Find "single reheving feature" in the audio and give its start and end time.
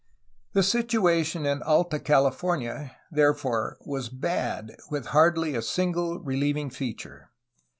5.61-7.29